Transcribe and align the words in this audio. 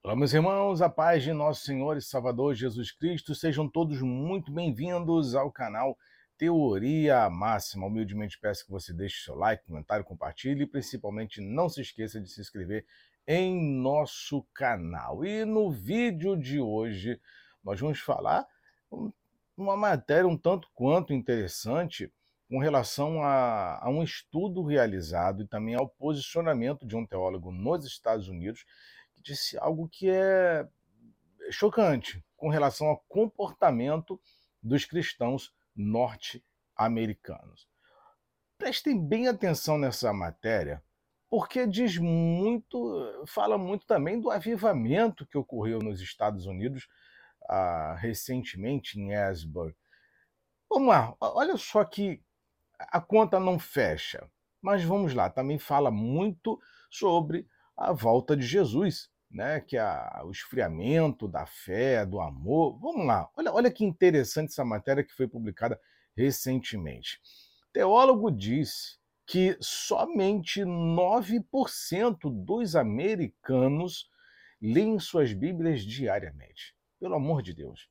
Olá, 0.00 0.14
meus 0.14 0.32
irmãos, 0.32 0.80
a 0.80 0.88
paz 0.88 1.24
de 1.24 1.32
nosso 1.32 1.64
Senhor 1.64 1.96
e 1.96 2.00
Salvador 2.00 2.54
Jesus 2.54 2.92
Cristo, 2.92 3.34
sejam 3.34 3.68
todos 3.68 4.00
muito 4.00 4.52
bem-vindos 4.52 5.34
ao 5.34 5.50
canal 5.50 5.98
Teoria 6.38 7.28
Máxima. 7.28 7.84
Humildemente 7.84 8.38
peço 8.38 8.64
que 8.64 8.70
você 8.70 8.92
deixe 8.92 9.24
seu 9.24 9.34
like, 9.34 9.66
comentário, 9.66 10.04
compartilhe 10.04 10.62
e 10.62 10.66
principalmente 10.66 11.40
não 11.40 11.68
se 11.68 11.80
esqueça 11.80 12.20
de 12.20 12.30
se 12.30 12.40
inscrever 12.40 12.86
em 13.26 13.60
nosso 13.60 14.46
canal. 14.54 15.24
E 15.24 15.44
no 15.44 15.68
vídeo 15.68 16.36
de 16.36 16.60
hoje 16.60 17.20
nós 17.62 17.80
vamos 17.80 17.98
falar 17.98 18.46
uma 19.56 19.76
matéria 19.76 20.28
um 20.28 20.38
tanto 20.38 20.68
quanto 20.74 21.12
interessante 21.12 22.10
com 22.48 22.60
relação 22.60 23.22
a, 23.22 23.84
a 23.84 23.90
um 23.90 24.02
estudo 24.02 24.62
realizado 24.62 25.42
e 25.42 25.46
também 25.46 25.74
ao 25.74 25.88
posicionamento 25.88 26.86
de 26.86 26.96
um 26.96 27.04
teólogo 27.04 27.50
nos 27.50 27.84
Estados 27.84 28.28
Unidos 28.28 28.64
disse 29.28 29.58
algo 29.58 29.88
que 29.88 30.08
é 30.08 30.66
chocante 31.50 32.24
com 32.36 32.48
relação 32.48 32.86
ao 32.88 33.04
comportamento 33.08 34.18
dos 34.62 34.86
cristãos 34.86 35.54
norte-americanos. 35.76 37.68
Prestem 38.56 38.98
bem 38.98 39.28
atenção 39.28 39.78
nessa 39.78 40.12
matéria, 40.12 40.82
porque 41.28 41.66
diz 41.66 41.98
muito, 41.98 43.24
fala 43.26 43.58
muito 43.58 43.86
também 43.86 44.18
do 44.18 44.30
avivamento 44.30 45.26
que 45.26 45.36
ocorreu 45.36 45.78
nos 45.78 46.00
Estados 46.00 46.46
Unidos 46.46 46.88
ah, 47.48 47.96
recentemente 47.98 48.98
em 48.98 49.14
Asbury. 49.14 49.76
Vamos 50.70 50.88
lá, 50.88 51.14
olha 51.20 51.56
só 51.56 51.84
que 51.84 52.22
a 52.78 53.00
conta 53.00 53.38
não 53.38 53.58
fecha, 53.58 54.28
mas 54.60 54.82
vamos 54.82 55.12
lá, 55.12 55.28
também 55.28 55.58
fala 55.58 55.90
muito 55.90 56.58
sobre 56.90 57.46
a 57.76 57.92
volta 57.92 58.36
de 58.36 58.44
Jesus, 58.44 59.08
né? 59.30 59.60
Que 59.60 59.76
é 59.76 60.22
o 60.24 60.30
esfriamento 60.30 61.28
da 61.28 61.46
fé, 61.46 62.04
do 62.04 62.20
amor. 62.20 62.78
Vamos 62.80 63.06
lá, 63.06 63.28
olha, 63.36 63.52
olha 63.52 63.70
que 63.70 63.84
interessante 63.84 64.50
essa 64.50 64.64
matéria 64.64 65.04
que 65.04 65.14
foi 65.14 65.28
publicada 65.28 65.80
recentemente. 66.16 67.20
Teólogo 67.72 68.30
diz 68.30 68.98
que 69.26 69.56
somente 69.60 70.62
9% 70.62 72.18
dos 72.44 72.74
americanos 72.74 74.08
leem 74.60 74.98
suas 74.98 75.32
Bíblias 75.32 75.82
diariamente. 75.82 76.74
Pelo 76.98 77.14
amor 77.14 77.42
de 77.42 77.52
Deus. 77.54 77.88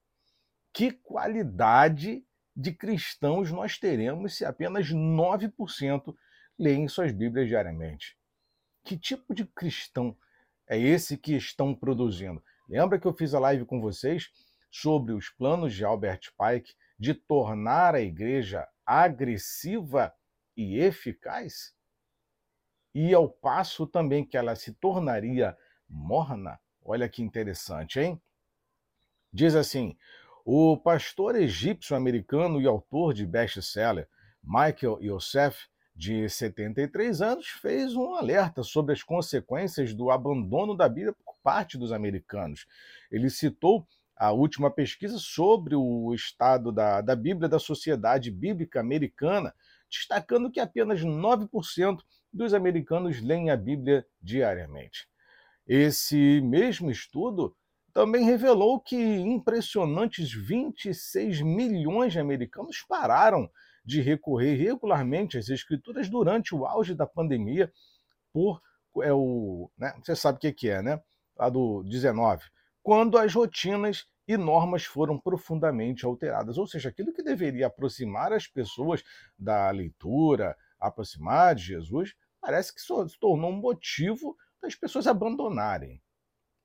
Que 0.73 0.91
qualidade 0.91 2.25
de 2.55 2.71
cristãos 2.73 3.51
nós 3.51 3.77
teremos 3.77 4.35
se 4.35 4.43
apenas 4.43 4.89
9% 4.89 6.15
leem 6.57 6.87
suas 6.87 7.11
Bíblias 7.11 7.47
diariamente? 7.47 8.17
Que 8.83 8.97
tipo 8.97 9.33
de 9.33 9.45
cristão 9.45 10.17
é 10.67 10.77
esse 10.77 11.17
que 11.17 11.35
estão 11.35 11.73
produzindo? 11.73 12.43
Lembra 12.67 12.99
que 12.99 13.07
eu 13.07 13.13
fiz 13.13 13.33
a 13.33 13.39
live 13.39 13.65
com 13.65 13.79
vocês 13.79 14.29
sobre 14.69 15.13
os 15.13 15.29
planos 15.29 15.73
de 15.73 15.85
Albert 15.85 16.31
Pike 16.37 16.75
de 16.99 17.13
tornar 17.13 17.95
a 17.95 18.01
igreja 18.01 18.67
agressiva 18.85 20.13
e 20.55 20.79
eficaz? 20.79 21.73
E 22.93 23.13
ao 23.13 23.29
passo 23.29 23.85
também 23.87 24.25
que 24.25 24.35
ela 24.35 24.55
se 24.55 24.73
tornaria 24.73 25.57
morna? 25.87 26.59
Olha 26.83 27.07
que 27.07 27.21
interessante, 27.21 27.99
hein? 27.99 28.21
Diz 29.31 29.55
assim: 29.55 29.97
o 30.43 30.77
pastor 30.77 31.35
egípcio-americano 31.35 32.61
e 32.61 32.65
autor 32.65 33.13
de 33.13 33.25
best-seller 33.25 34.07
Michael 34.41 34.97
Youssef 35.01 35.67
de 35.97 36.29
73 36.29 37.21
anos, 37.23 37.47
fez 37.47 37.95
um 37.95 38.13
alerta 38.13 38.61
sobre 38.61 38.93
as 38.93 39.01
consequências 39.01 39.95
do 39.95 40.11
abandono 40.11 40.77
da 40.77 40.87
Bíblia 40.87 41.13
por 41.25 41.35
parte 41.41 41.75
dos 41.75 41.91
americanos. 41.91 42.67
Ele 43.11 43.31
citou 43.31 43.87
a 44.15 44.31
última 44.31 44.69
pesquisa 44.69 45.17
sobre 45.17 45.75
o 45.75 46.13
estado 46.13 46.71
da, 46.71 47.01
da 47.01 47.15
Bíblia 47.15 47.49
da 47.49 47.57
Sociedade 47.57 48.29
Bíblica 48.29 48.79
Americana, 48.79 49.55
destacando 49.89 50.51
que 50.51 50.59
apenas 50.59 51.01
9% 51.01 51.99
dos 52.31 52.53
americanos 52.53 53.19
leem 53.19 53.49
a 53.49 53.57
Bíblia 53.57 54.05
diariamente. 54.21 55.07
Esse 55.65 56.41
mesmo 56.41 56.91
estudo 56.91 57.55
também 57.91 58.23
revelou 58.23 58.79
que 58.79 58.95
impressionantes 58.95 60.31
26 60.31 61.41
milhões 61.41 62.13
de 62.13 62.19
americanos 62.19 62.85
pararam 62.87 63.49
de 63.87 64.01
recorrer 64.01 64.55
regularmente 64.55 65.37
às 65.37 65.47
escrituras 65.47 66.09
durante 66.09 66.53
o 66.53 66.65
auge 66.65 66.93
da 66.93 67.07
pandemia 67.07 67.71
por 68.33 68.61
é 69.01 69.13
o, 69.13 69.71
né, 69.77 69.93
você 70.03 70.15
sabe 70.15 70.37
o 70.37 70.53
que, 70.53 70.69
é, 70.69 70.81
né? 70.81 71.01
Lá 71.37 71.49
do 71.49 71.83
19, 71.83 72.43
quando 72.81 73.17
as 73.17 73.33
rotinas 73.33 74.07
e 74.27 74.35
normas 74.35 74.83
foram 74.83 75.19
profundamente 75.19 76.03
alteradas, 76.03 76.57
ou 76.57 76.65
seja, 76.65 76.89
aquilo 76.89 77.13
que 77.13 77.21
deveria 77.21 77.67
aproximar 77.67 78.33
as 78.33 78.47
pessoas 78.47 79.03
da 79.37 79.69
leitura, 79.69 80.57
aproximar 80.79 81.53
de 81.53 81.63
Jesus, 81.63 82.15
parece 82.41 82.73
que 82.73 82.81
se 82.81 82.87
tornou 83.19 83.51
um 83.51 83.61
motivo 83.61 84.35
das 84.59 84.73
pessoas 84.73 85.05
abandonarem. 85.05 86.01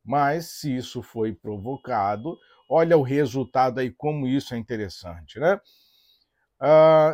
Mas 0.02 0.46
se 0.46 0.74
isso 0.74 1.02
foi 1.02 1.34
provocado, 1.34 2.38
olha 2.68 2.96
o 2.96 3.02
resultado 3.02 3.78
aí, 3.78 3.90
como 3.90 4.26
isso 4.26 4.54
é 4.54 4.58
interessante, 4.58 5.38
né? 5.38 5.60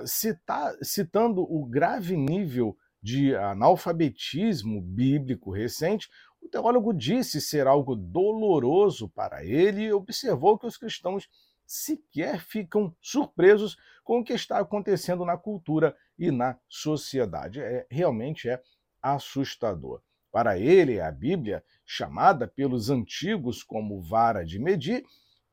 Cita, 0.05 0.77
citando 0.83 1.43
o 1.43 1.65
grave 1.65 2.17
nível 2.17 2.77
de 3.03 3.35
analfabetismo 3.35 4.83
bíblico 4.83 5.51
recente, 5.51 6.09
o 6.43 6.49
teólogo 6.49 6.93
disse 6.93 7.41
ser 7.41 7.67
algo 7.67 7.97
doloroso 7.97 9.09
para 9.09 9.45
ele 9.45 9.85
e 9.85 9.93
observou 9.93 10.59
que 10.59 10.67
os 10.67 10.77
cristãos 10.77 11.29
sequer 11.67 12.41
ficam 12.41 12.95
surpresos 13.01 13.77
com 14.05 14.21
o 14.21 14.25
que 14.25 14.33
está 14.33 14.59
acontecendo 14.59 15.25
na 15.25 15.37
cultura 15.37 15.97
e 16.19 16.31
na 16.31 16.59
sociedade. 16.69 17.61
É, 17.61 17.87
realmente 17.91 18.49
é 18.49 18.61
assustador. 19.03 20.03
Para 20.31 20.59
ele, 20.59 21.01
a 21.01 21.11
Bíblia, 21.11 21.65
chamada 21.87 22.47
pelos 22.47 22.91
antigos 22.91 23.63
como 23.63 24.01
vara 24.01 24.45
de 24.45 24.59
medir, 24.59 25.05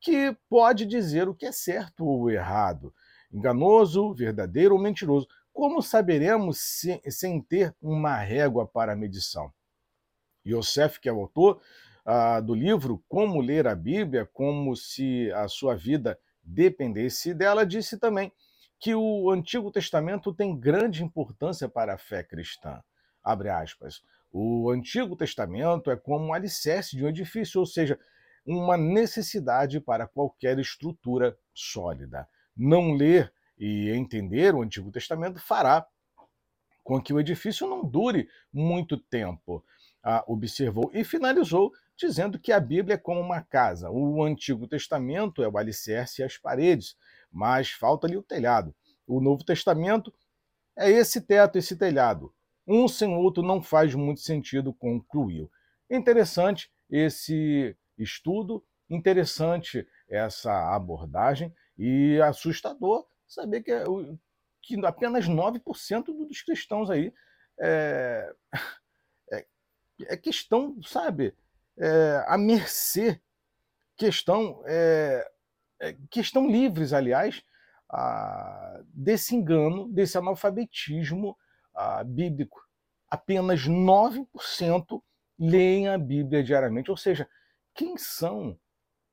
que 0.01 0.35
pode 0.49 0.85
dizer 0.85 1.27
o 1.27 1.35
que 1.35 1.45
é 1.45 1.51
certo 1.51 2.05
ou 2.05 2.29
errado 2.29 2.93
enganoso, 3.35 4.13
verdadeiro 4.13 4.75
ou 4.75 4.81
mentiroso. 4.81 5.27
Como 5.51 5.81
saberemos 5.81 6.59
se, 6.59 7.01
sem 7.09 7.41
ter 7.41 7.75
uma 7.81 8.15
régua 8.17 8.65
para 8.65 8.95
medição? 8.95 9.51
Yosef, 10.47 10.99
que 10.99 11.09
é 11.09 11.13
o 11.13 11.19
autor 11.19 11.61
uh, 12.05 12.41
do 12.41 12.53
livro 12.53 13.03
Como 13.09 13.41
Ler 13.41 13.67
a 13.67 13.75
Bíblia, 13.75 14.29
como 14.31 14.75
se 14.75 15.31
a 15.33 15.47
sua 15.47 15.75
vida 15.75 16.17
dependesse 16.41 17.33
dela, 17.33 17.65
disse 17.65 17.97
também 17.97 18.31
que 18.79 18.95
o 18.95 19.29
Antigo 19.31 19.71
Testamento 19.71 20.33
tem 20.33 20.57
grande 20.57 21.03
importância 21.03 21.67
para 21.67 21.95
a 21.95 21.97
fé 21.97 22.23
cristã. 22.23 22.81
Abre 23.23 23.49
aspas. 23.49 24.01
O 24.31 24.69
Antigo 24.69 25.15
Testamento 25.15 25.89
é 25.89 25.95
como 25.95 26.25
um 26.25 26.33
alicerce 26.33 26.95
de 26.95 27.03
um 27.03 27.07
edifício, 27.07 27.59
ou 27.59 27.65
seja, 27.65 27.99
uma 28.45 28.77
necessidade 28.77 29.79
para 29.79 30.07
qualquer 30.07 30.59
estrutura 30.59 31.35
sólida 31.53 32.27
não 32.55 32.93
ler 32.93 33.33
e 33.57 33.89
entender 33.91 34.53
o 34.53 34.61
Antigo 34.61 34.91
Testamento 34.91 35.39
fará 35.39 35.85
com 36.83 37.01
que 37.01 37.13
o 37.13 37.19
edifício 37.19 37.67
não 37.67 37.83
dure 37.83 38.29
muito 38.53 38.97
tempo. 38.97 39.63
Ah, 40.03 40.23
observou 40.27 40.91
e 40.93 41.03
finalizou 41.03 41.71
dizendo 41.97 42.37
que 42.37 42.51
a 42.51 42.59
Bíblia 42.59 42.95
é 42.95 42.97
como 42.97 43.19
uma 43.19 43.41
casa. 43.41 43.89
O 43.89 44.23
Antigo 44.23 44.67
Testamento 44.67 45.41
é 45.41 45.47
o 45.47 45.57
alicerce 45.57 46.21
e 46.21 46.25
as 46.25 46.37
paredes, 46.37 46.95
mas 47.31 47.71
falta-lhe 47.71 48.17
o 48.17 48.23
telhado. 48.23 48.75
O 49.07 49.19
Novo 49.19 49.43
Testamento 49.43 50.13
é 50.77 50.91
esse 50.91 51.21
teto, 51.21 51.57
esse 51.57 51.75
telhado. 51.75 52.33
Um 52.67 52.87
sem 52.87 53.07
o 53.15 53.19
outro 53.19 53.43
não 53.43 53.61
faz 53.61 53.93
muito 53.95 54.21
sentido, 54.21 54.73
concluiu. 54.73 55.49
Interessante 55.89 56.69
esse 56.89 57.75
estudo, 57.97 58.63
interessante 58.89 59.87
essa 60.09 60.75
abordagem. 60.75 61.53
E 61.77 62.19
assustador 62.21 63.05
saber 63.27 63.63
que, 63.63 63.71
é 63.71 63.83
que 64.61 64.85
apenas 64.85 65.27
9% 65.27 66.05
dos 66.05 66.41
cristãos 66.41 66.89
aí 66.89 67.13
é, 67.59 68.33
é, 69.31 69.45
é 70.01 70.17
questão, 70.17 70.81
sabe, 70.83 71.35
é, 71.77 72.23
à 72.27 72.37
mercê, 72.37 73.21
questão, 73.97 74.61
é, 74.65 75.31
é, 75.79 75.95
questão 76.09 76.47
livres, 76.47 76.93
aliás, 76.93 77.43
a, 77.89 78.81
desse 78.87 79.35
engano, 79.35 79.87
desse 79.89 80.17
analfabetismo 80.17 81.37
a, 81.73 82.03
bíblico. 82.03 82.61
Apenas 83.09 83.61
9% 83.67 85.01
leem 85.37 85.87
a 85.89 85.97
Bíblia 85.97 86.43
diariamente. 86.43 86.89
Ou 86.89 86.97
seja, 86.97 87.29
quem 87.73 87.97
são 87.97 88.57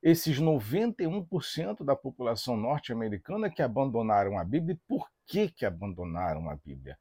esses 0.03 0.37
91% 0.37 1.83
da 1.85 1.95
população 1.95 2.57
norte-americana 2.57 3.49
que 3.49 3.61
abandonaram 3.61 4.37
a 4.37 4.43
Bíblia. 4.43 4.77
Por 4.85 5.09
que, 5.25 5.47
que 5.49 5.65
abandonaram 5.65 6.49
a 6.49 6.57
Bíblia? 6.57 6.97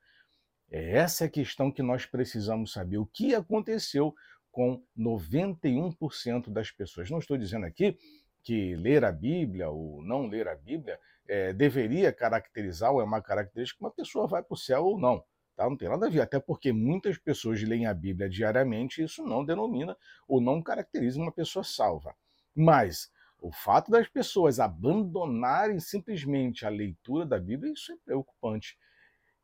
É 0.70 0.98
essa 0.98 1.24
a 1.24 1.28
questão 1.28 1.70
que 1.70 1.82
nós 1.82 2.06
precisamos 2.06 2.72
saber. 2.72 2.98
O 2.98 3.06
que 3.06 3.34
aconteceu 3.34 4.14
com 4.52 4.80
91% 4.96 6.50
das 6.50 6.70
pessoas. 6.70 7.10
Não 7.10 7.18
estou 7.18 7.36
dizendo 7.36 7.66
aqui 7.66 7.98
que 8.44 8.76
ler 8.76 9.04
a 9.04 9.10
Bíblia 9.10 9.68
ou 9.68 10.02
não 10.04 10.26
ler 10.26 10.46
a 10.46 10.54
Bíblia 10.54 10.98
é, 11.26 11.52
deveria 11.52 12.12
caracterizar 12.12 12.92
ou 12.92 13.00
é 13.00 13.04
uma 13.04 13.22
característica 13.22 13.78
que 13.78 13.84
uma 13.84 13.90
pessoa 13.90 14.28
vai 14.28 14.42
para 14.42 14.54
o 14.54 14.58
céu 14.58 14.84
ou 14.84 14.98
não. 14.98 15.24
Tá? 15.56 15.68
Não 15.68 15.76
tem 15.76 15.88
nada 15.88 16.06
a 16.06 16.10
ver, 16.10 16.20
até 16.20 16.38
porque 16.38 16.72
muitas 16.72 17.18
pessoas 17.18 17.62
leem 17.62 17.86
a 17.86 17.94
Bíblia 17.94 18.28
diariamente 18.28 19.00
e 19.00 19.04
isso 19.04 19.24
não 19.24 19.44
denomina 19.44 19.96
ou 20.28 20.40
não 20.40 20.62
caracteriza 20.62 21.20
uma 21.20 21.32
pessoa 21.32 21.64
salva. 21.64 22.14
Mas 22.54 23.10
o 23.38 23.50
fato 23.50 23.90
das 23.90 24.08
pessoas 24.08 24.60
abandonarem 24.60 25.80
simplesmente 25.80 26.64
a 26.64 26.68
leitura 26.68 27.26
da 27.26 27.38
Bíblia, 27.38 27.72
isso 27.72 27.92
é 27.92 27.96
preocupante. 28.04 28.78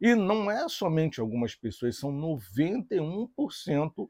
E 0.00 0.14
não 0.14 0.50
é 0.50 0.68
somente 0.68 1.20
algumas 1.20 1.54
pessoas, 1.54 1.98
são 1.98 2.12
91% 2.12 4.08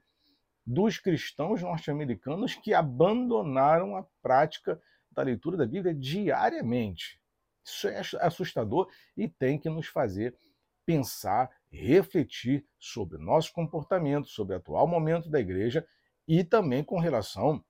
dos 0.67 0.99
cristãos 0.99 1.62
norte-americanos 1.62 2.55
que 2.55 2.75
abandonaram 2.75 3.97
a 3.97 4.05
prática 4.21 4.79
da 5.11 5.23
leitura 5.23 5.56
da 5.56 5.67
Bíblia 5.67 5.95
diariamente. 5.95 7.19
Isso 7.65 7.89
é 7.89 8.03
assustador 8.21 8.91
e 9.17 9.27
tem 9.27 9.59
que 9.59 9.71
nos 9.71 9.87
fazer 9.87 10.37
pensar, 10.85 11.50
refletir 11.71 12.67
sobre 12.79 13.17
o 13.17 13.21
nosso 13.21 13.53
comportamento, 13.53 14.29
sobre 14.29 14.55
o 14.55 14.59
atual 14.59 14.87
momento 14.87 15.31
da 15.31 15.41
igreja 15.41 15.87
e 16.27 16.45
também 16.45 16.85
com 16.85 16.99
relação 16.99 17.65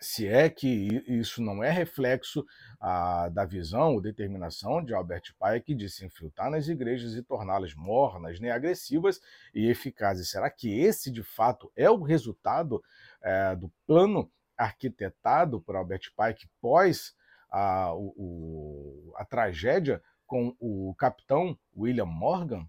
se 0.00 0.28
é 0.28 0.48
que 0.48 1.02
isso 1.08 1.42
não 1.42 1.62
é 1.62 1.70
reflexo 1.70 2.46
ah, 2.80 3.28
da 3.30 3.44
visão 3.44 3.94
ou 3.94 4.00
determinação 4.00 4.84
de 4.84 4.94
Albert 4.94 5.34
Pike 5.38 5.74
de 5.74 5.88
se 5.88 6.04
infiltrar 6.04 6.50
nas 6.50 6.68
igrejas 6.68 7.14
e 7.14 7.22
torná-las 7.22 7.74
mornas, 7.74 8.38
né, 8.38 8.50
agressivas 8.50 9.20
e 9.52 9.68
eficazes. 9.68 10.30
Será 10.30 10.48
que 10.50 10.80
esse, 10.80 11.10
de 11.10 11.22
fato, 11.22 11.70
é 11.74 11.90
o 11.90 12.02
resultado 12.02 12.82
é, 13.20 13.56
do 13.56 13.68
plano 13.86 14.30
arquitetado 14.56 15.60
por 15.60 15.74
Albert 15.74 16.12
Pike 16.16 16.48
pós 16.60 17.14
a, 17.50 17.92
o, 17.94 19.12
a 19.16 19.24
tragédia 19.24 20.02
com 20.26 20.54
o 20.60 20.94
capitão 20.96 21.58
William 21.76 22.06
Morgan? 22.06 22.68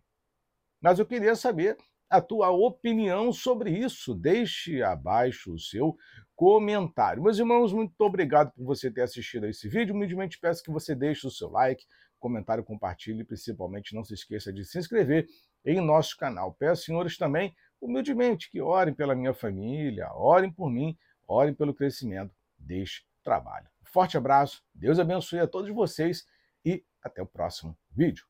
Mas 0.82 0.98
eu 0.98 1.06
queria 1.06 1.36
saber 1.36 1.78
a 2.10 2.20
tua 2.20 2.50
opinião 2.50 3.32
sobre 3.32 3.72
isso. 3.72 4.16
Deixe 4.16 4.82
abaixo 4.82 5.54
o 5.54 5.60
seu 5.60 5.96
comentário. 6.40 7.22
Meus 7.22 7.38
irmãos, 7.38 7.74
muito 7.74 8.00
obrigado 8.00 8.54
por 8.54 8.64
você 8.64 8.90
ter 8.90 9.02
assistido 9.02 9.44
a 9.44 9.50
esse 9.50 9.68
vídeo. 9.68 9.94
Humildemente 9.94 10.40
peço 10.40 10.64
que 10.64 10.72
você 10.72 10.96
deixe 10.96 11.28
o 11.28 11.30
seu 11.30 11.50
like, 11.50 11.86
comentário, 12.18 12.64
compartilhe 12.64 13.24
e 13.24 13.26
principalmente 13.26 13.94
não 13.94 14.06
se 14.06 14.14
esqueça 14.14 14.54
de 14.54 14.64
se 14.64 14.80
inscrever 14.80 15.28
em 15.66 15.82
nosso 15.82 16.16
canal. 16.16 16.54
Peço, 16.54 16.84
senhores, 16.84 17.18
também, 17.18 17.54
humildemente, 17.82 18.50
que 18.50 18.62
orem 18.62 18.94
pela 18.94 19.16
minha 19.16 19.34
família, 19.34 20.14
orem 20.14 20.50
por 20.50 20.72
mim, 20.72 20.98
orem 21.28 21.54
pelo 21.54 21.74
crescimento 21.74 22.34
deste 22.58 23.06
trabalho. 23.22 23.68
Forte 23.84 24.16
abraço, 24.16 24.64
Deus 24.74 24.98
abençoe 24.98 25.42
a 25.42 25.48
todos 25.48 25.70
vocês 25.76 26.26
e 26.64 26.86
até 27.04 27.22
o 27.22 27.26
próximo 27.26 27.78
vídeo. 27.92 28.24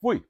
Fui! 0.00 0.24